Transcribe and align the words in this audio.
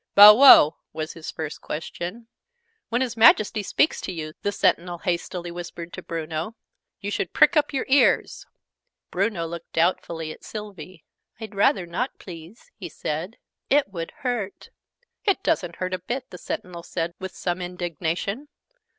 "Bow 0.15 0.33
wow?" 0.33 0.77
was 0.93 1.13
his 1.13 1.29
first 1.29 1.61
question. 1.61 2.25
"When 2.89 3.01
His 3.01 3.15
Majesty 3.15 3.61
speaks 3.61 4.01
to 4.01 4.11
you," 4.11 4.33
the 4.41 4.51
Sentinel 4.51 4.97
hastily 4.97 5.51
whispered 5.51 5.93
to 5.93 6.01
Bruno, 6.01 6.55
"you 7.01 7.11
should 7.11 7.33
prick 7.33 7.55
up 7.55 7.71
your 7.71 7.85
ears!" 7.87 8.47
Bruno 9.11 9.45
looked 9.45 9.73
doubtfully 9.73 10.31
at 10.31 10.43
Sylvie. 10.43 11.05
"I'd 11.39 11.53
rather 11.53 11.85
not, 11.85 12.17
please," 12.17 12.71
he 12.75 12.89
said. 12.89 13.37
"It 13.69 13.89
would 13.93 14.09
hurt." 14.25 14.69
{Image...The 14.69 14.69
dog 14.69 15.25
king} 15.25 15.31
"It 15.35 15.43
doesn't 15.43 15.75
hurt 15.75 15.93
a 15.93 15.99
bit!" 15.99 16.31
the 16.31 16.39
Sentinel 16.39 16.81
said 16.81 17.13
with 17.19 17.35
some 17.35 17.61
indignation. 17.61 18.47